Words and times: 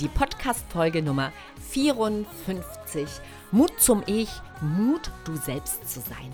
die 0.00 0.08
Podcast-Folge 0.08 1.02
Nummer 1.02 1.32
54. 1.70 3.08
Mut 3.52 3.78
zum 3.78 4.02
Ich, 4.06 4.28
Mut, 4.60 5.10
du 5.24 5.36
selbst 5.36 5.88
zu 5.88 6.00
sein. 6.00 6.32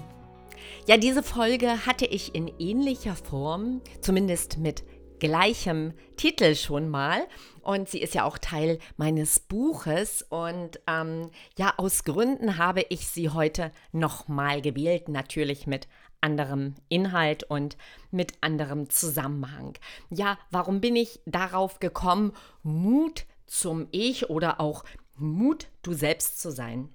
Ja, 0.87 0.97
diese 0.97 1.23
Folge 1.23 1.84
hatte 1.84 2.07
ich 2.07 2.34
in 2.34 2.48
ähnlicher 2.59 3.15
Form, 3.15 3.83
zumindest 4.01 4.57
mit 4.57 4.83
gleichem 5.19 5.93
Titel 6.17 6.55
schon 6.55 6.89
mal. 6.89 7.27
Und 7.61 7.91
sie 7.91 8.01
ist 8.01 8.15
ja 8.15 8.25
auch 8.25 8.39
Teil 8.39 8.79
meines 8.97 9.41
Buches. 9.41 10.23
Und 10.23 10.81
ähm, 10.87 11.31
ja, 11.59 11.75
aus 11.77 12.05
Gründen 12.05 12.56
habe 12.56 12.87
ich 12.89 13.09
sie 13.09 13.29
heute 13.29 13.73
nochmal 13.92 14.62
gewählt, 14.62 15.11
natürlich 15.11 15.67
mit 15.67 15.87
anderem 16.23 16.75
Inhalt 16.89 17.45
und 17.45 17.77
mit 18.11 18.33
anderem 18.41 18.89
Zusammenhang. 18.89 19.75
Ja, 20.09 20.39
warum 20.51 20.81
bin 20.81 20.97
ich 20.97 21.20
darauf 21.27 21.79
gekommen, 21.79 22.33
Mut 22.62 23.27
zum 23.51 23.89
Ich 23.91 24.31
oder 24.31 24.61
auch 24.61 24.85
Mut, 25.17 25.69
du 25.83 25.93
selbst 25.93 26.41
zu 26.41 26.51
sein? 26.51 26.89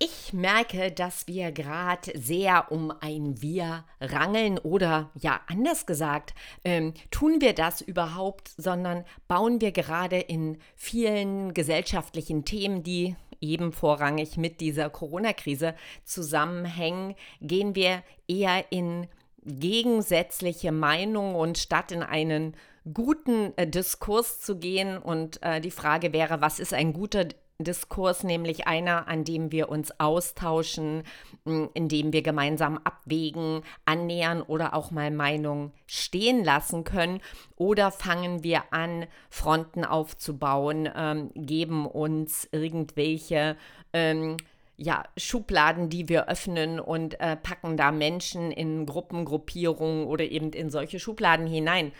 Ich 0.00 0.32
merke, 0.32 0.92
dass 0.92 1.26
wir 1.26 1.50
gerade 1.50 2.16
sehr 2.16 2.70
um 2.70 2.92
ein 3.00 3.42
Wir 3.42 3.84
rangeln 4.00 4.58
oder 4.58 5.10
ja, 5.18 5.40
anders 5.48 5.86
gesagt, 5.86 6.34
ähm, 6.64 6.94
tun 7.10 7.40
wir 7.40 7.52
das 7.52 7.80
überhaupt, 7.80 8.52
sondern 8.56 9.04
bauen 9.26 9.60
wir 9.60 9.72
gerade 9.72 10.18
in 10.18 10.58
vielen 10.76 11.52
gesellschaftlichen 11.52 12.44
Themen, 12.44 12.84
die 12.84 13.16
eben 13.40 13.72
vorrangig 13.72 14.36
mit 14.36 14.60
dieser 14.60 14.88
Corona-Krise 14.88 15.74
zusammenhängen, 16.04 17.16
gehen 17.40 17.74
wir 17.74 18.04
eher 18.28 18.70
in 18.70 19.08
gegensätzliche 19.44 20.70
Meinungen 20.72 21.34
und 21.34 21.58
statt 21.58 21.90
in 21.90 22.02
einen 22.02 22.54
guten 22.92 23.52
äh, 23.56 23.66
Diskurs 23.66 24.40
zu 24.40 24.58
gehen 24.58 24.98
und 24.98 25.42
äh, 25.42 25.60
die 25.60 25.70
Frage 25.70 26.12
wäre, 26.12 26.40
was 26.40 26.58
ist 26.58 26.74
ein 26.74 26.92
guter 26.92 27.26
Diskurs, 27.60 28.22
nämlich 28.22 28.68
einer, 28.68 29.08
an 29.08 29.24
dem 29.24 29.50
wir 29.50 29.68
uns 29.68 29.98
austauschen, 29.98 31.02
in 31.44 31.88
dem 31.88 32.12
wir 32.12 32.22
gemeinsam 32.22 32.78
abwägen, 32.84 33.62
annähern 33.84 34.42
oder 34.42 34.74
auch 34.74 34.92
mal 34.92 35.10
Meinungen 35.10 35.72
stehen 35.86 36.44
lassen 36.44 36.84
können? 36.84 37.20
Oder 37.56 37.90
fangen 37.90 38.44
wir 38.44 38.72
an, 38.72 39.06
Fronten 39.28 39.84
aufzubauen, 39.84 40.88
ähm, 40.94 41.32
geben 41.34 41.86
uns 41.86 42.48
irgendwelche 42.52 43.56
ähm, 43.92 44.36
ja, 44.76 45.02
Schubladen, 45.16 45.88
die 45.88 46.08
wir 46.08 46.28
öffnen 46.28 46.78
und 46.78 47.20
äh, 47.20 47.34
packen 47.34 47.76
da 47.76 47.90
Menschen 47.90 48.52
in 48.52 48.86
Gruppen, 48.86 49.24
Gruppierungen 49.24 50.06
oder 50.06 50.24
eben 50.24 50.52
in 50.52 50.70
solche 50.70 51.00
Schubladen 51.00 51.48
hinein. 51.48 51.90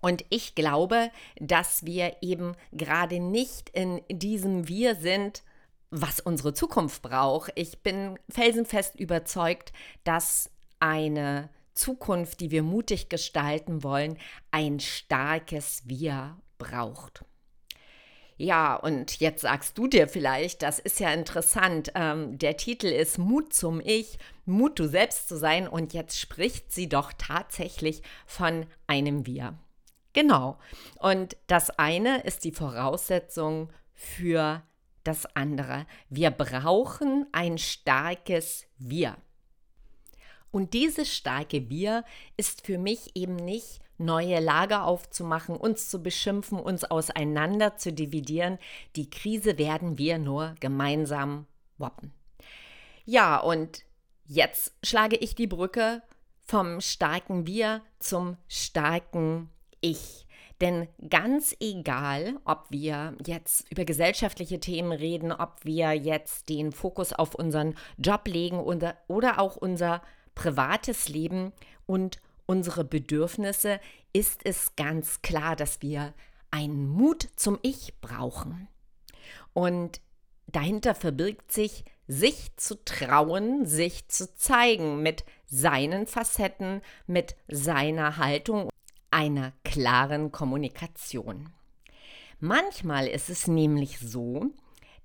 Und 0.00 0.24
ich 0.30 0.54
glaube, 0.54 1.10
dass 1.40 1.84
wir 1.84 2.16
eben 2.20 2.54
gerade 2.72 3.20
nicht 3.20 3.70
in 3.70 4.02
diesem 4.10 4.68
Wir 4.68 4.94
sind, 4.94 5.42
was 5.90 6.20
unsere 6.20 6.54
Zukunft 6.54 7.02
braucht. 7.02 7.52
Ich 7.54 7.82
bin 7.82 8.18
felsenfest 8.28 8.98
überzeugt, 8.98 9.72
dass 10.04 10.50
eine 10.80 11.48
Zukunft, 11.74 12.40
die 12.40 12.50
wir 12.50 12.62
mutig 12.62 13.08
gestalten 13.08 13.82
wollen, 13.82 14.18
ein 14.50 14.80
starkes 14.80 15.82
Wir 15.86 16.36
braucht. 16.58 17.24
Ja, 18.38 18.74
und 18.76 19.18
jetzt 19.20 19.42
sagst 19.42 19.78
du 19.78 19.86
dir 19.86 20.08
vielleicht, 20.08 20.62
das 20.62 20.78
ist 20.78 21.00
ja 21.00 21.10
interessant. 21.10 21.92
Ähm, 21.94 22.38
der 22.38 22.58
Titel 22.58 22.86
ist 22.86 23.16
Mut 23.16 23.54
zum 23.54 23.80
Ich, 23.80 24.18
Mut 24.44 24.78
du 24.78 24.88
selbst 24.88 25.28
zu 25.28 25.38
sein. 25.38 25.66
Und 25.66 25.94
jetzt 25.94 26.18
spricht 26.18 26.70
sie 26.70 26.88
doch 26.88 27.12
tatsächlich 27.16 28.02
von 28.26 28.66
einem 28.86 29.26
Wir. 29.26 29.58
Genau. 30.16 30.56
Und 30.98 31.36
das 31.46 31.68
eine 31.78 32.22
ist 32.22 32.44
die 32.44 32.50
Voraussetzung 32.50 33.70
für 33.92 34.62
das 35.04 35.26
andere. 35.36 35.84
Wir 36.08 36.30
brauchen 36.30 37.26
ein 37.32 37.58
starkes 37.58 38.64
Wir. 38.78 39.18
Und 40.50 40.72
dieses 40.72 41.14
starke 41.14 41.68
Wir 41.68 42.02
ist 42.38 42.64
für 42.64 42.78
mich 42.78 43.14
eben 43.14 43.36
nicht 43.36 43.80
neue 43.98 44.40
Lager 44.40 44.84
aufzumachen, 44.84 45.54
uns 45.54 45.90
zu 45.90 46.02
beschimpfen, 46.02 46.58
uns 46.58 46.84
auseinander 46.84 47.76
zu 47.76 47.92
dividieren. 47.92 48.58
Die 48.96 49.10
Krise 49.10 49.58
werden 49.58 49.98
wir 49.98 50.16
nur 50.16 50.54
gemeinsam 50.60 51.46
woppen. 51.76 52.14
Ja, 53.04 53.36
und 53.36 53.82
jetzt 54.24 54.72
schlage 54.82 55.16
ich 55.16 55.34
die 55.34 55.46
Brücke 55.46 56.02
vom 56.40 56.80
starken 56.80 57.46
Wir 57.46 57.82
zum 57.98 58.38
starken 58.48 59.50
ich. 59.90 60.26
Denn 60.60 60.88
ganz 61.10 61.54
egal, 61.60 62.38
ob 62.44 62.64
wir 62.70 63.14
jetzt 63.26 63.70
über 63.70 63.84
gesellschaftliche 63.84 64.58
Themen 64.58 64.92
reden, 64.92 65.32
ob 65.32 65.64
wir 65.64 65.92
jetzt 65.92 66.48
den 66.48 66.72
Fokus 66.72 67.12
auf 67.12 67.34
unseren 67.34 67.74
Job 67.98 68.26
legen 68.26 68.58
oder, 68.58 68.96
oder 69.06 69.38
auch 69.38 69.56
unser 69.56 70.02
privates 70.34 71.08
Leben 71.08 71.52
und 71.84 72.20
unsere 72.46 72.84
Bedürfnisse, 72.84 73.80
ist 74.12 74.40
es 74.44 74.76
ganz 74.76 75.20
klar, 75.20 75.56
dass 75.56 75.82
wir 75.82 76.14
einen 76.50 76.88
Mut 76.88 77.28
zum 77.36 77.58
Ich 77.62 78.00
brauchen. 78.00 78.68
Und 79.52 80.00
dahinter 80.46 80.94
verbirgt 80.94 81.52
sich, 81.52 81.84
sich 82.08 82.56
zu 82.56 82.82
trauen, 82.84 83.66
sich 83.66 84.08
zu 84.08 84.34
zeigen 84.36 85.02
mit 85.02 85.24
seinen 85.44 86.06
Facetten, 86.06 86.80
mit 87.06 87.36
seiner 87.48 88.16
Haltung 88.16 88.70
einer 89.16 89.54
klaren 89.64 90.30
Kommunikation. 90.30 91.48
Manchmal 92.38 93.06
ist 93.06 93.30
es 93.30 93.48
nämlich 93.48 93.98
so, 93.98 94.50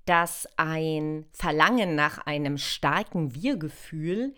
dass 0.06 0.50
ein 0.58 1.26
Verlangen 1.32 1.96
nach 1.96 2.18
einem 2.26 2.58
starken 2.58 3.34
Wir-Gefühl 3.34 4.36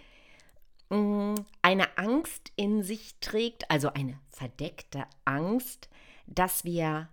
mm, 0.89 1.33
eine 1.63 1.97
Angst 1.97 2.51
in 2.55 2.83
sich 2.83 3.15
trägt, 3.19 3.71
also 3.71 3.91
eine 3.91 4.19
verdeckte 4.29 5.05
Angst, 5.25 5.89
dass 6.27 6.63
wir 6.65 7.09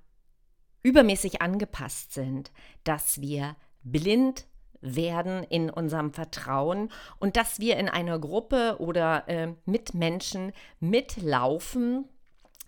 übermäßig 0.82 1.40
angepasst 1.40 2.12
sind, 2.12 2.52
dass 2.84 3.22
wir 3.22 3.56
blind 3.82 4.46
werden 4.82 5.44
in 5.44 5.70
unserem 5.70 6.12
Vertrauen 6.12 6.90
und 7.20 7.38
dass 7.38 7.58
wir 7.58 7.78
in 7.78 7.88
einer 7.88 8.18
Gruppe 8.18 8.76
oder 8.80 9.26
äh, 9.30 9.54
mit 9.64 9.94
Menschen 9.94 10.52
mitlaufen, 10.78 12.06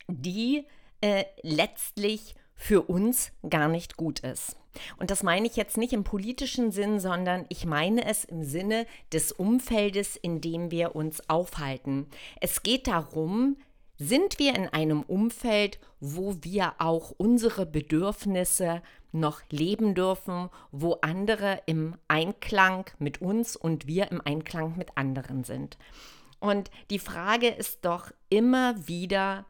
die 0.08 0.66
äh, 1.00 1.24
letztlich 1.42 2.34
für 2.54 2.82
uns 2.82 3.32
gar 3.48 3.68
nicht 3.68 3.96
gut 3.96 4.20
ist. 4.20 4.56
Und 4.96 5.10
das 5.10 5.22
meine 5.22 5.46
ich 5.46 5.56
jetzt 5.56 5.76
nicht 5.76 5.92
im 5.92 6.04
politischen 6.04 6.70
Sinn, 6.70 7.00
sondern 7.00 7.44
ich 7.48 7.66
meine 7.66 8.04
es 8.06 8.24
im 8.24 8.42
Sinne 8.42 8.86
des 9.12 9.32
Umfeldes, 9.32 10.16
in 10.16 10.40
dem 10.40 10.70
wir 10.70 10.96
uns 10.96 11.28
aufhalten. 11.28 12.06
Es 12.40 12.62
geht 12.62 12.86
darum, 12.86 13.56
sind 13.98 14.38
wir 14.38 14.54
in 14.56 14.68
einem 14.68 15.02
Umfeld, 15.02 15.78
wo 16.00 16.36
wir 16.40 16.74
auch 16.78 17.12
unsere 17.16 17.66
Bedürfnisse 17.66 18.82
noch 19.12 19.42
leben 19.50 19.94
dürfen, 19.94 20.48
wo 20.70 20.94
andere 21.02 21.60
im 21.66 21.96
Einklang 22.08 22.86
mit 22.98 23.20
uns 23.20 23.56
und 23.56 23.86
wir 23.86 24.10
im 24.10 24.20
Einklang 24.24 24.76
mit 24.76 24.96
anderen 24.96 25.44
sind. 25.44 25.76
Und 26.40 26.70
die 26.90 26.98
Frage 26.98 27.48
ist 27.48 27.84
doch 27.84 28.10
immer 28.30 28.88
wieder, 28.88 29.44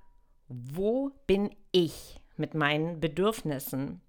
wo 0.75 1.11
bin 1.27 1.51
ich 1.73 2.21
mit 2.37 2.55
meinen 2.55 3.01
Bedürfnissen? 3.01 4.01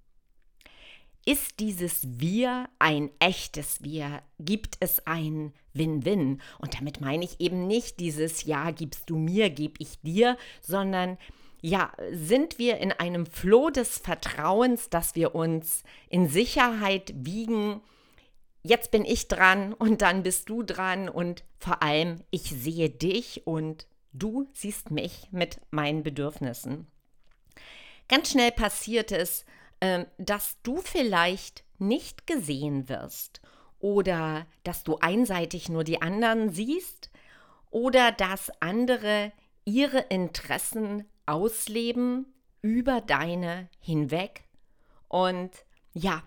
Ist 1.25 1.61
dieses 1.61 2.19
Wir 2.19 2.67
ein 2.79 3.09
echtes 3.19 3.81
Wir? 3.81 4.21
Gibt 4.39 4.75
es 4.81 5.07
ein 5.07 5.53
Win-Win? 5.73 6.41
Und 6.59 6.77
damit 6.77 6.99
meine 6.99 7.23
ich 7.23 7.39
eben 7.39 7.65
nicht 7.65 7.99
dieses 7.99 8.43
Ja, 8.43 8.71
gibst 8.71 9.09
du 9.09 9.15
mir, 9.17 9.49
gebe 9.49 9.75
ich 9.79 10.01
dir, 10.01 10.37
sondern 10.61 11.17
ja, 11.61 11.93
sind 12.11 12.59
wir 12.59 12.79
in 12.79 12.91
einem 12.91 13.25
Floh 13.25 13.69
des 13.69 13.97
Vertrauens, 13.97 14.89
dass 14.89 15.15
wir 15.15 15.33
uns 15.33 15.83
in 16.09 16.27
Sicherheit 16.27 17.13
wiegen, 17.15 17.79
jetzt 18.63 18.91
bin 18.91 19.05
ich 19.05 19.29
dran 19.29 19.71
und 19.71 20.01
dann 20.01 20.23
bist 20.23 20.49
du 20.49 20.63
dran 20.63 21.07
und 21.07 21.45
vor 21.57 21.81
allem 21.81 22.19
ich 22.31 22.43
sehe 22.49 22.89
dich 22.89 23.47
und 23.47 23.87
Du 24.13 24.47
siehst 24.53 24.91
mich 24.91 25.27
mit 25.31 25.59
meinen 25.71 26.03
Bedürfnissen. 26.03 26.87
Ganz 28.07 28.31
schnell 28.31 28.51
passiert 28.51 29.11
es, 29.11 29.45
ähm, 29.81 30.05
dass 30.17 30.57
du 30.61 30.77
vielleicht 30.77 31.63
nicht 31.79 32.27
gesehen 32.27 32.87
wirst 32.89 33.41
oder 33.79 34.45
dass 34.63 34.83
du 34.83 34.97
einseitig 34.97 35.67
nur 35.67 35.83
die 35.83 36.01
anderen 36.01 36.51
siehst 36.51 37.09
oder 37.71 38.11
dass 38.11 38.51
andere 38.61 39.31
ihre 39.65 39.99
Interessen 39.99 41.05
ausleben 41.25 42.27
über 42.61 43.01
deine 43.01 43.69
hinweg 43.79 44.43
und 45.07 45.51
ja, 45.93 46.23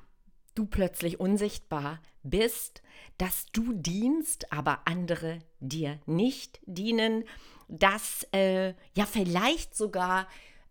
du 0.55 0.67
plötzlich 0.67 1.21
unsichtbar 1.21 2.01
bist, 2.23 2.83
dass 3.19 3.47
du 3.53 3.73
dienst, 3.73 4.53
aber 4.53 4.81
andere 4.87 5.39
dir 5.61 5.99
nicht 6.07 6.61
dienen, 6.67 7.25
dass 7.69 8.27
äh, 8.33 8.75
ja 8.95 9.07
vielleicht 9.07 9.77
sogar, 9.77 10.27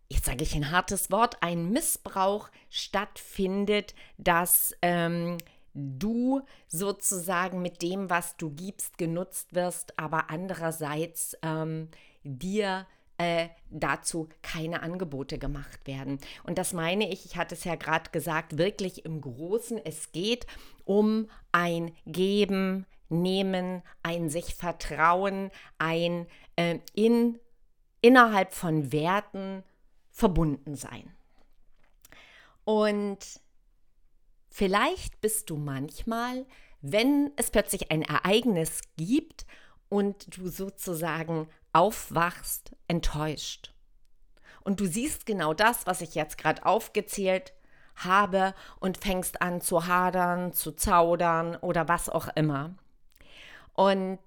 jetzt 0.08 0.26
sage 0.26 0.42
ich 0.42 0.54
ein 0.54 0.70
hartes 0.70 1.10
Wort, 1.10 1.42
ein 1.42 1.70
Missbrauch 1.70 2.48
stattfindet, 2.70 3.94
dass 4.18 4.74
ähm, 4.82 5.38
du 5.74 6.42
sozusagen 6.68 7.60
mit 7.60 7.82
dem, 7.82 8.08
was 8.08 8.36
du 8.36 8.50
gibst, 8.50 8.98
genutzt 8.98 9.54
wirst, 9.54 9.98
aber 9.98 10.30
andererseits 10.30 11.36
ähm, 11.42 11.88
dir 12.24 12.86
äh, 13.18 13.48
dazu 13.70 14.28
keine 14.42 14.82
Angebote 14.82 15.38
gemacht 15.38 15.86
werden. 15.86 16.18
Und 16.44 16.58
das 16.58 16.72
meine 16.72 17.10
ich, 17.10 17.24
ich 17.24 17.36
hatte 17.36 17.54
es 17.54 17.64
ja 17.64 17.74
gerade 17.74 18.10
gesagt, 18.10 18.58
wirklich 18.58 19.04
im 19.04 19.20
Großen. 19.20 19.78
Es 19.84 20.12
geht 20.12 20.46
um 20.84 21.28
ein 21.52 21.92
Geben, 22.06 22.86
Nehmen, 23.08 23.82
ein 24.02 24.28
sich 24.28 24.54
Vertrauen, 24.54 25.50
ein 25.78 26.26
äh, 26.56 26.78
in, 26.94 27.38
innerhalb 28.00 28.52
von 28.52 28.92
Werten 28.92 29.62
verbunden 30.10 30.74
sein. 30.74 31.12
Und 32.64 33.18
vielleicht 34.48 35.20
bist 35.20 35.50
du 35.50 35.56
manchmal, 35.56 36.46
wenn 36.80 37.32
es 37.36 37.50
plötzlich 37.50 37.90
ein 37.90 38.02
Ereignis 38.02 38.80
gibt 38.96 39.46
und 39.88 40.36
du 40.36 40.48
sozusagen 40.48 41.48
aufwachst, 41.72 42.72
enttäuscht. 42.88 43.72
Und 44.64 44.80
du 44.80 44.86
siehst 44.86 45.26
genau 45.26 45.54
das, 45.54 45.86
was 45.86 46.00
ich 46.00 46.14
jetzt 46.14 46.38
gerade 46.38 46.66
aufgezählt 46.66 47.52
habe 47.94 48.54
und 48.80 48.98
fängst 48.98 49.40
an 49.42 49.60
zu 49.60 49.86
hadern, 49.86 50.52
zu 50.52 50.72
zaudern 50.72 51.56
oder 51.56 51.88
was 51.88 52.08
auch 52.08 52.28
immer. 52.34 52.74
Und 53.76 54.20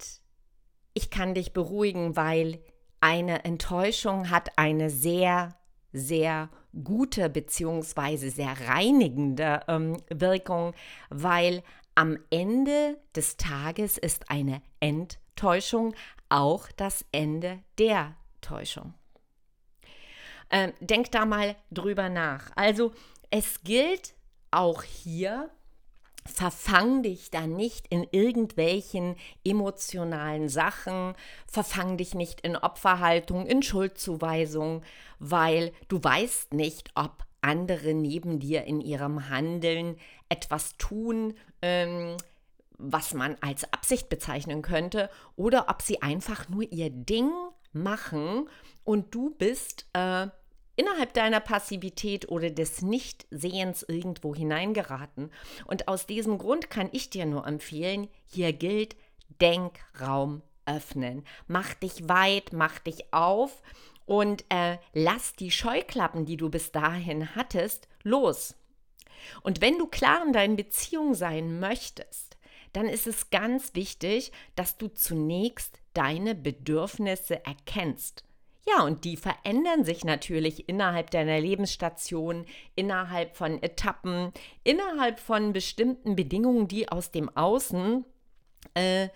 ich 0.94 1.10
kann 1.10 1.34
dich 1.34 1.52
beruhigen, 1.52 2.16
weil 2.16 2.60
eine 3.00 3.44
Enttäuschung 3.44 4.30
hat 4.30 4.58
eine 4.58 4.90
sehr, 4.90 5.56
sehr 5.92 6.50
gute 6.84 7.28
bzw. 7.28 8.28
sehr 8.28 8.54
reinigende 8.68 9.60
ähm, 9.68 9.96
Wirkung, 10.08 10.74
weil 11.08 11.62
am 11.94 12.18
Ende 12.30 12.98
des 13.14 13.36
Tages 13.36 13.98
ist 13.98 14.30
eine 14.30 14.62
Enttäuschung 14.78 15.94
auch 16.28 16.68
das 16.76 17.04
Ende 17.12 17.60
der 17.78 18.14
Täuschung. 18.40 18.94
Ähm, 20.50 20.72
denk 20.80 21.10
da 21.10 21.26
mal 21.26 21.56
drüber 21.70 22.08
nach. 22.08 22.50
Also 22.56 22.92
es 23.30 23.62
gilt 23.62 24.14
auch 24.50 24.82
hier, 24.82 25.50
verfang 26.30 27.02
dich 27.02 27.30
da 27.30 27.46
nicht 27.46 27.86
in 27.88 28.06
irgendwelchen 28.10 29.16
emotionalen 29.44 30.48
Sachen, 30.48 31.14
verfang 31.46 31.96
dich 31.96 32.14
nicht 32.14 32.40
in 32.40 32.56
Opferhaltung, 32.56 33.46
in 33.46 33.62
Schuldzuweisung, 33.62 34.82
weil 35.18 35.72
du 35.88 36.02
weißt 36.02 36.54
nicht, 36.54 36.90
ob 36.94 37.24
andere 37.40 37.94
neben 37.94 38.38
dir 38.38 38.64
in 38.64 38.80
ihrem 38.80 39.28
Handeln 39.28 39.96
etwas 40.28 40.76
tun, 40.76 41.34
ähm, 41.62 42.16
was 42.78 43.14
man 43.14 43.36
als 43.40 43.70
Absicht 43.72 44.08
bezeichnen 44.08 44.62
könnte, 44.62 45.10
oder 45.36 45.66
ob 45.68 45.82
sie 45.82 46.02
einfach 46.02 46.48
nur 46.48 46.70
ihr 46.72 46.90
Ding 46.90 47.30
machen 47.72 48.48
und 48.84 49.14
du 49.14 49.30
bist 49.30 49.86
äh, 49.92 50.28
innerhalb 50.80 51.12
deiner 51.12 51.40
Passivität 51.40 52.30
oder 52.30 52.48
des 52.48 52.80
Nichtsehens 52.80 53.82
irgendwo 53.82 54.34
hineingeraten. 54.34 55.30
Und 55.66 55.88
aus 55.88 56.06
diesem 56.06 56.38
Grund 56.38 56.70
kann 56.70 56.88
ich 56.92 57.10
dir 57.10 57.26
nur 57.26 57.46
empfehlen, 57.46 58.08
hier 58.24 58.54
gilt 58.54 58.96
Denkraum 59.42 60.40
öffnen. 60.64 61.24
Mach 61.48 61.74
dich 61.74 62.08
weit, 62.08 62.54
mach 62.54 62.78
dich 62.78 63.12
auf 63.12 63.62
und 64.06 64.46
äh, 64.48 64.78
lass 64.94 65.34
die 65.34 65.50
Scheuklappen, 65.50 66.24
die 66.24 66.38
du 66.38 66.48
bis 66.48 66.72
dahin 66.72 67.34
hattest, 67.34 67.86
los. 68.02 68.54
Und 69.42 69.60
wenn 69.60 69.76
du 69.76 69.86
klar 69.86 70.24
in 70.26 70.32
deinen 70.32 70.56
Beziehungen 70.56 71.14
sein 71.14 71.60
möchtest, 71.60 72.38
dann 72.72 72.86
ist 72.86 73.06
es 73.06 73.28
ganz 73.28 73.74
wichtig, 73.74 74.32
dass 74.56 74.78
du 74.78 74.88
zunächst 74.88 75.78
deine 75.92 76.34
Bedürfnisse 76.34 77.44
erkennst. 77.44 78.24
Ja, 78.66 78.84
und 78.84 79.04
die 79.04 79.16
verändern 79.16 79.84
sich 79.84 80.04
natürlich 80.04 80.68
innerhalb 80.68 81.10
deiner 81.10 81.40
Lebensstation, 81.40 82.44
innerhalb 82.76 83.36
von 83.36 83.62
Etappen, 83.62 84.32
innerhalb 84.64 85.18
von 85.18 85.52
bestimmten 85.52 86.14
Bedingungen, 86.14 86.68
die 86.68 86.88
aus 86.88 87.10
dem 87.10 87.34
Außen 87.34 88.04
äh, 88.74 89.08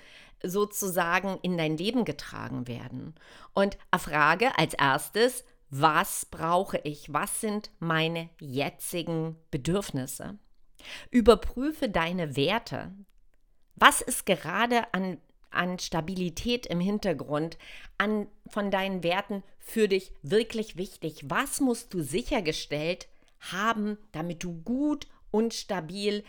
sozusagen 0.42 1.38
in 1.42 1.58
dein 1.58 1.76
Leben 1.76 2.04
getragen 2.04 2.66
werden. 2.66 3.14
Und 3.52 3.76
Frage 3.98 4.56
als 4.58 4.74
erstes, 4.74 5.44
was 5.70 6.26
brauche 6.26 6.78
ich? 6.78 7.12
Was 7.12 7.40
sind 7.40 7.70
meine 7.80 8.28
jetzigen 8.40 9.36
Bedürfnisse? 9.50 10.38
Überprüfe 11.10 11.88
deine 11.88 12.36
Werte, 12.36 12.92
was 13.74 14.00
ist 14.00 14.26
gerade 14.26 14.92
an, 14.92 15.18
an 15.54 15.78
Stabilität 15.78 16.66
im 16.66 16.80
Hintergrund, 16.80 17.58
an, 17.98 18.26
von 18.48 18.70
deinen 18.70 19.02
Werten 19.02 19.42
für 19.58 19.88
dich 19.88 20.12
wirklich 20.22 20.76
wichtig? 20.76 21.22
Was 21.24 21.60
musst 21.60 21.94
du 21.94 22.02
sichergestellt 22.02 23.08
haben, 23.52 23.98
damit 24.12 24.42
du 24.42 24.60
gut 24.62 25.06
und 25.30 25.54
stabil 25.54 26.24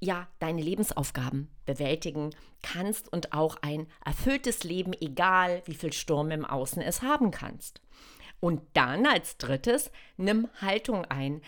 ja, 0.00 0.28
deine 0.38 0.62
Lebensaufgaben 0.62 1.48
bewältigen 1.66 2.30
kannst 2.62 3.12
und 3.12 3.32
auch 3.34 3.56
ein 3.60 3.86
erfülltes 4.04 4.64
Leben, 4.64 4.92
egal 5.00 5.62
wie 5.66 5.74
viel 5.74 5.92
Sturm 5.92 6.30
im 6.30 6.44
Außen 6.44 6.80
es 6.80 7.02
haben 7.02 7.30
kannst. 7.30 7.82
Und 8.40 8.62
dann 8.72 9.06
als 9.06 9.36
drittes, 9.36 9.90
nimm 10.16 10.48
Haltung 10.60 11.04
ein. 11.04 11.42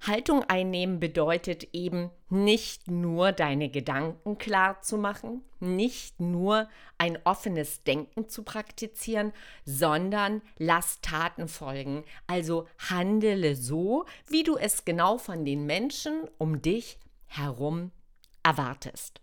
Haltung 0.00 0.44
einnehmen 0.44 1.00
bedeutet 1.00 1.68
eben 1.72 2.10
nicht 2.28 2.88
nur 2.88 3.32
deine 3.32 3.70
Gedanken 3.70 4.38
klar 4.38 4.80
zu 4.82 4.98
machen, 4.98 5.42
nicht 5.58 6.20
nur 6.20 6.68
ein 6.98 7.18
offenes 7.24 7.82
Denken 7.82 8.28
zu 8.28 8.42
praktizieren, 8.42 9.32
sondern 9.64 10.42
lass 10.58 11.00
Taten 11.00 11.48
folgen. 11.48 12.04
Also 12.26 12.68
handele 12.90 13.56
so, 13.56 14.04
wie 14.28 14.42
du 14.42 14.56
es 14.56 14.84
genau 14.84 15.18
von 15.18 15.44
den 15.44 15.66
Menschen 15.66 16.28
um 16.38 16.62
dich 16.62 16.98
herum 17.26 17.90
erwartest. 18.42 19.20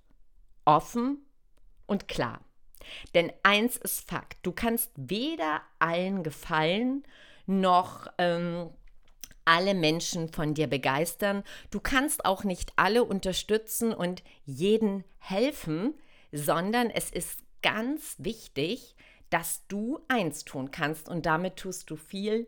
Offen 0.65 1.25
und 1.85 2.07
klar. 2.07 2.41
Denn 3.15 3.31
eins 3.43 3.77
ist 3.77 4.09
Fakt, 4.09 4.37
du 4.45 4.51
kannst 4.51 4.91
weder 4.95 5.61
allen 5.79 6.23
gefallen, 6.23 7.03
noch 7.45 8.07
ähm, 8.17 8.69
alle 9.45 9.73
Menschen 9.73 10.29
von 10.29 10.53
dir 10.53 10.67
begeistern. 10.67 11.43
Du 11.71 11.79
kannst 11.79 12.25
auch 12.25 12.43
nicht 12.43 12.73
alle 12.75 13.03
unterstützen 13.03 13.93
und 13.93 14.23
jeden 14.45 15.03
helfen, 15.19 15.93
sondern 16.31 16.89
es 16.89 17.09
ist 17.09 17.39
ganz 17.61 18.15
wichtig, 18.17 18.95
dass 19.29 19.65
du 19.67 19.99
eins 20.07 20.45
tun 20.45 20.71
kannst 20.71 21.09
und 21.09 21.25
damit 21.25 21.57
tust 21.57 21.89
du 21.89 21.95
viel, 21.95 22.47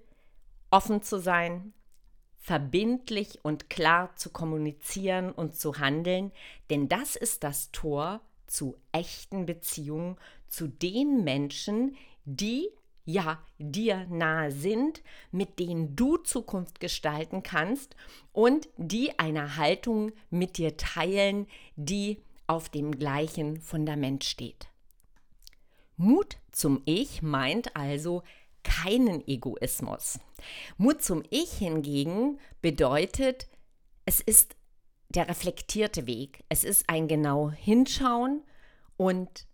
offen 0.69 1.01
zu 1.01 1.19
sein, 1.19 1.73
verbindlich 2.37 3.39
und 3.43 3.71
klar 3.71 4.15
zu 4.15 4.29
kommunizieren 4.29 5.31
und 5.31 5.55
zu 5.55 5.79
handeln, 5.79 6.31
denn 6.69 6.87
das 6.87 7.15
ist 7.15 7.43
das 7.43 7.71
Tor 7.71 8.21
zu 8.45 8.75
echten 8.91 9.47
Beziehungen 9.47 10.17
zu 10.47 10.67
den 10.67 11.23
Menschen, 11.23 11.95
die 12.25 12.69
ja 13.05 13.41
dir 13.57 14.05
nahe 14.09 14.51
sind, 14.51 15.01
mit 15.31 15.59
denen 15.59 15.95
du 15.95 16.17
Zukunft 16.17 16.79
gestalten 16.79 17.43
kannst 17.43 17.95
und 18.33 18.67
die 18.77 19.17
eine 19.19 19.57
Haltung 19.57 20.11
mit 20.29 20.57
dir 20.57 20.75
teilen, 20.75 21.47
die 21.75 22.21
auf 22.47 22.69
dem 22.69 22.97
gleichen 22.97 23.61
Fundament 23.61 24.23
steht. 24.23 24.67
Mut 25.97 26.37
zum 26.51 26.81
Ich 26.85 27.21
meint 27.21 27.75
also 27.75 28.23
keinen 28.63 29.25
Egoismus. 29.27 30.19
Mut 30.77 31.01
zum 31.01 31.23
Ich 31.29 31.53
hingegen 31.53 32.39
bedeutet, 32.61 33.47
es 34.05 34.19
ist 34.19 34.55
der 35.09 35.29
reflektierte 35.29 36.07
Weg. 36.07 36.43
Es 36.49 36.63
ist 36.63 36.89
ein 36.89 37.07
genau 37.07 37.51
hinschauen 37.51 38.43
und 38.97 39.45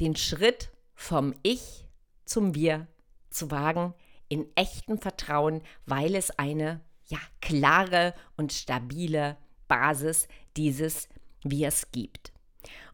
den 0.00 0.14
Schritt 0.14 0.70
vom 0.94 1.34
Ich 1.42 1.84
zum 2.24 2.54
Wir 2.54 2.86
zu 3.30 3.50
wagen, 3.50 3.94
in 4.28 4.46
echtem 4.56 4.98
Vertrauen, 4.98 5.62
weil 5.86 6.14
es 6.14 6.30
eine 6.38 6.80
ja, 7.06 7.18
klare 7.40 8.14
und 8.36 8.52
stabile 8.52 9.36
Basis 9.68 10.28
dieses 10.56 11.08
Wirs 11.42 11.90
gibt. 11.92 12.32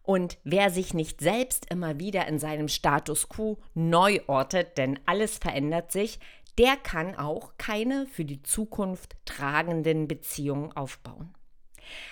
Und 0.02 0.38
wer 0.44 0.70
sich 0.70 0.92
nicht 0.94 1.20
selbst 1.20 1.70
immer 1.70 2.00
wieder 2.00 2.26
in 2.26 2.38
seinem 2.38 2.68
Status 2.68 3.28
quo 3.28 3.58
neu 3.74 4.20
ortet, 4.26 4.76
denn 4.76 4.98
alles 5.06 5.38
verändert 5.38 5.92
sich, 5.92 6.18
der 6.58 6.76
kann 6.76 7.14
auch 7.14 7.52
keine 7.58 8.06
für 8.06 8.24
die 8.24 8.42
Zukunft 8.42 9.16
tragenden 9.24 10.08
Beziehungen 10.08 10.72
aufbauen. 10.72 11.32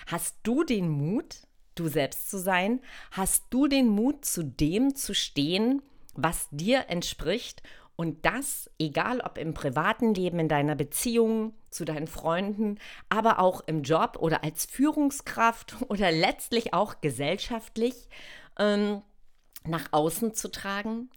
Hast 0.07 0.37
du 0.43 0.63
den 0.63 0.89
Mut, 0.89 1.41
du 1.75 1.87
selbst 1.87 2.29
zu 2.29 2.37
sein? 2.39 2.81
Hast 3.11 3.45
du 3.49 3.67
den 3.67 3.87
Mut, 3.87 4.25
zu 4.25 4.43
dem 4.43 4.95
zu 4.95 5.13
stehen, 5.13 5.81
was 6.23 6.47
dir 6.51 6.85
entspricht 6.89 7.61
und 7.95 8.25
das, 8.25 8.69
egal 8.79 9.19
ob 9.19 9.37
im 9.37 9.53
privaten 9.53 10.13
Leben, 10.13 10.39
in 10.39 10.47
deiner 10.47 10.75
Beziehung, 10.75 11.53
zu 11.69 11.85
deinen 11.85 12.07
Freunden, 12.07 12.79
aber 13.09 13.39
auch 13.39 13.61
im 13.67 13.83
Job 13.83 14.17
oder 14.19 14.43
als 14.43 14.65
Führungskraft 14.65 15.75
oder 15.89 16.11
letztlich 16.11 16.73
auch 16.73 17.01
gesellschaftlich 17.01 18.07
ähm, 18.57 19.01
nach 19.65 19.89
außen 19.91 20.33
zu 20.33 20.49
tragen. 20.49 21.09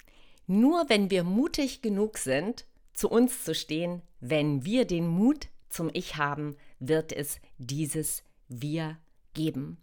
Nur 0.46 0.88
wenn 0.88 1.10
wir 1.10 1.24
mutig 1.24 1.82
genug 1.82 2.18
sind, 2.18 2.66
zu 2.92 3.08
uns 3.08 3.44
zu 3.44 3.54
stehen, 3.54 4.02
wenn 4.20 4.64
wir 4.64 4.84
den 4.84 5.06
Mut 5.06 5.48
zum 5.68 5.88
Ich 5.92 6.16
haben, 6.16 6.56
wird 6.80 7.12
es 7.12 7.40
dieses 7.58 8.24
Wir 8.48 8.98
geben. 9.34 9.78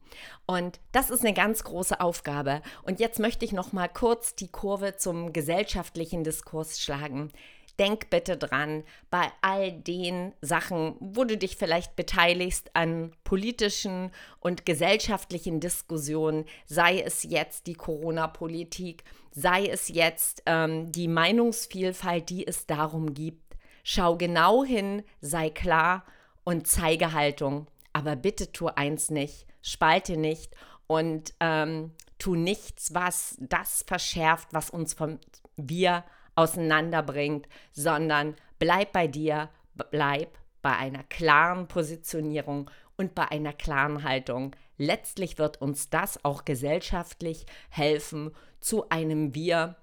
Und 0.46 0.80
das 0.92 1.10
ist 1.10 1.22
eine 1.26 1.34
ganz 1.34 1.64
große 1.64 2.00
Aufgabe. 2.00 2.62
Und 2.84 3.00
jetzt 3.00 3.20
möchte 3.20 3.46
ich 3.46 3.52
noch 3.52 3.74
mal 3.74 3.88
kurz 3.88 4.36
die 4.36 4.48
Kurve 4.48 4.96
zum 4.98 5.34
gesellschaftlichen 5.34 6.24
Diskurs 6.24 6.80
schlagen. 6.80 7.32
Denk 7.80 8.10
bitte 8.10 8.36
dran, 8.36 8.84
bei 9.10 9.32
all 9.42 9.72
den 9.72 10.34
Sachen, 10.42 10.96
wo 11.00 11.24
du 11.24 11.38
dich 11.38 11.56
vielleicht 11.56 11.96
beteiligst 11.96 12.76
an 12.76 13.14
politischen 13.24 14.12
und 14.42 14.66
gesellschaftlichen 14.66 15.62
Diskussionen, 15.62 16.44
sei 16.66 17.00
es 17.00 17.24
jetzt 17.24 17.68
die 17.68 17.76
Corona-Politik, 17.76 19.06
sei 19.32 19.68
es 19.68 19.88
jetzt 19.88 20.44
ähm, 20.46 20.92
die 20.92 21.08
Meinungsvielfalt, 21.08 22.30
die 22.30 22.46
es 22.46 22.66
darum 22.66 23.14
gibt. 23.14 23.56
Schau 23.84 24.18
genau 24.18 24.66
hin, 24.66 25.04
sei 25.22 25.50
klar 25.50 26.04
und 26.44 26.68
zeige 26.68 27.14
Haltung. 27.14 27.68
Aber 27.94 28.16
bitte 28.16 28.52
tu 28.52 28.68
eins 28.68 29.10
nicht, 29.10 29.48
spalte 29.62 30.18
nicht 30.18 30.56
und 30.88 31.34
ähm, 31.40 31.92
tu 32.18 32.36
nichts, 32.36 32.94
was 32.94 33.38
das 33.40 33.84
verschärft, 33.88 34.50
was 34.52 34.70
uns 34.70 34.94
von 34.94 35.20
wir 35.56 36.04
auseinanderbringt, 36.36 37.48
sondern 37.72 38.36
bleib 38.60 38.94
bei 38.94 39.08
dir, 39.08 39.50
bleib 39.92 40.38
bei 40.62 40.76
einer 40.76 41.04
klaren 41.04 41.68
Positionierung 41.68 42.70
und 42.98 43.16
bei 43.16 43.30
einer 43.30 43.54
klaren 43.54 44.04
Haltung. 44.04 44.56
Letztlich 44.78 45.38
wird 45.38 45.62
uns 45.62 45.90
das 45.90 46.24
auch 46.24 46.46
gesellschaftlich 46.46 47.46
helfen, 47.70 48.32
zu 48.60 48.90
einem 48.90 49.36
Wir 49.36 49.76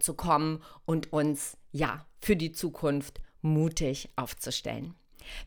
zu 0.00 0.14
kommen 0.14 0.62
und 0.84 1.12
uns 1.12 1.56
ja 1.70 2.06
für 2.20 2.36
die 2.36 2.52
Zukunft 2.52 3.20
mutig 3.40 4.10
aufzustellen. 4.16 4.94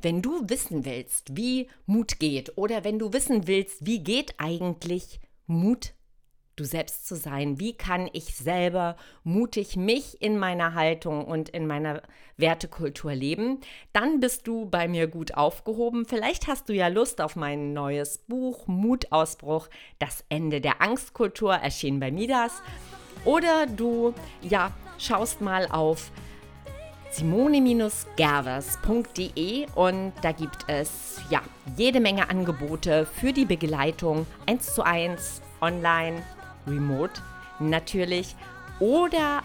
Wenn 0.01 0.21
du 0.21 0.49
wissen 0.49 0.85
willst, 0.85 1.35
wie 1.35 1.67
Mut 1.85 2.19
geht 2.19 2.57
oder 2.57 2.83
wenn 2.83 2.99
du 2.99 3.13
wissen 3.13 3.47
willst, 3.47 3.85
wie 3.85 4.03
geht 4.03 4.35
eigentlich 4.37 5.19
Mut, 5.47 5.93
du 6.55 6.63
selbst 6.63 7.07
zu 7.07 7.15
sein, 7.15 7.59
wie 7.59 7.73
kann 7.73 8.09
ich 8.13 8.35
selber 8.35 8.95
mutig 9.23 9.75
mich 9.75 10.21
in 10.21 10.37
meiner 10.37 10.73
Haltung 10.73 11.25
und 11.25 11.49
in 11.49 11.67
meiner 11.67 12.01
Wertekultur 12.37 13.13
leben, 13.13 13.59
dann 13.93 14.19
bist 14.19 14.47
du 14.47 14.65
bei 14.65 14.87
mir 14.87 15.07
gut 15.07 15.35
aufgehoben. 15.35 16.05
Vielleicht 16.05 16.47
hast 16.47 16.69
du 16.69 16.73
ja 16.73 16.87
Lust 16.87 17.19
auf 17.21 17.35
mein 17.35 17.73
neues 17.73 18.19
Buch 18.19 18.67
Mutausbruch, 18.67 19.67
das 19.99 20.23
Ende 20.29 20.61
der 20.61 20.81
Angstkultur, 20.81 21.55
erschienen 21.55 21.99
bei 21.99 22.11
Midas. 22.11 22.61
Oder 23.25 23.65
du 23.65 24.13
ja, 24.41 24.71
schaust 24.97 25.41
mal 25.41 25.67
auf 25.67 26.11
simone-gervers.de 27.15 29.67
und 29.75 30.13
da 30.21 30.31
gibt 30.31 30.65
es 30.67 31.19
ja 31.29 31.41
jede 31.77 31.99
Menge 31.99 32.29
Angebote 32.29 33.05
für 33.05 33.33
die 33.33 33.45
Begleitung 33.45 34.25
1 34.47 34.75
zu 34.75 34.83
1 34.83 35.41
online, 35.61 36.23
remote 36.67 37.21
natürlich 37.59 38.35
oder 38.79 39.43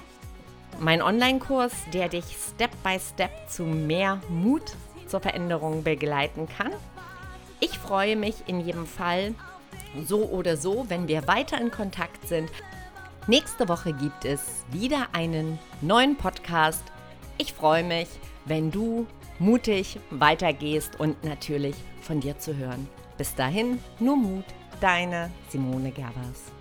mein 0.81 1.03
Online-Kurs, 1.03 1.73
der 1.93 2.09
dich 2.09 2.25
Step 2.25 2.71
by 2.83 2.99
Step 2.99 3.31
zu 3.49 3.63
mehr 3.63 4.21
Mut 4.29 4.73
zur 5.07 5.21
Veränderung 5.21 5.83
begleiten 5.83 6.49
kann. 6.49 6.73
Ich 7.61 7.79
freue 7.79 8.17
mich 8.17 8.37
in 8.47 8.61
jedem 8.61 8.87
Fall 8.87 9.35
so 10.05 10.25
oder 10.25 10.57
so, 10.57 10.87
wenn 10.89 11.09
wir 11.09 11.29
weiter 11.29 11.61
in 11.61 11.71
Kontakt 11.71 12.27
sind. 12.27 12.51
Nächste 13.27 13.69
Woche 13.69 13.93
gibt 13.93 14.25
es 14.25 14.65
wieder 14.71 15.09
einen 15.13 15.59
neuen 15.83 16.17
Podcast 16.17 16.83
ich 17.41 17.55
freue 17.55 17.83
mich, 17.83 18.09
wenn 18.45 18.71
du 18.71 19.07
mutig 19.39 19.99
weitergehst 20.11 21.01
und 21.01 21.25
natürlich 21.25 21.75
von 22.03 22.21
dir 22.21 22.39
zu 22.39 22.57
hören. 22.57 22.87
Bis 23.17 23.35
dahin, 23.35 23.79
nur 23.99 24.17
Mut, 24.17 24.45
deine 24.81 25.31
Simone 25.49 25.91
Gerbers. 25.91 26.53